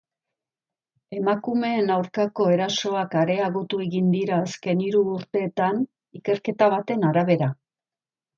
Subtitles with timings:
[1.17, 5.85] Emakumeen aurkako erasoak areagotu egin dira azken hiru urteetan,
[6.23, 7.53] ikerketa baten arabera.